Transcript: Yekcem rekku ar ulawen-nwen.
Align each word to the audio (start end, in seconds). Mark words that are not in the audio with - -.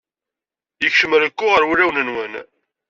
Yekcem 0.81 1.13
rekku 1.21 1.47
ar 1.55 1.63
ulawen-nwen. 1.71 2.33